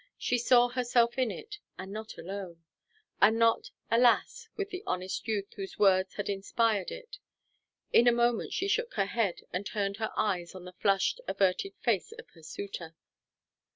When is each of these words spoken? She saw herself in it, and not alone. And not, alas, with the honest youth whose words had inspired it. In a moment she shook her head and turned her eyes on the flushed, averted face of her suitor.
She 0.17 0.39
saw 0.39 0.69
herself 0.69 1.19
in 1.19 1.29
it, 1.29 1.59
and 1.77 1.91
not 1.91 2.17
alone. 2.17 2.63
And 3.21 3.37
not, 3.37 3.69
alas, 3.91 4.49
with 4.57 4.71
the 4.71 4.81
honest 4.87 5.27
youth 5.27 5.53
whose 5.55 5.77
words 5.77 6.15
had 6.15 6.27
inspired 6.27 6.89
it. 6.89 7.19
In 7.93 8.07
a 8.07 8.11
moment 8.11 8.51
she 8.51 8.67
shook 8.67 8.95
her 8.95 9.05
head 9.05 9.41
and 9.53 9.63
turned 9.63 9.97
her 9.97 10.11
eyes 10.17 10.55
on 10.55 10.65
the 10.65 10.73
flushed, 10.73 11.21
averted 11.27 11.75
face 11.83 12.13
of 12.13 12.27
her 12.31 12.41
suitor. 12.41 12.95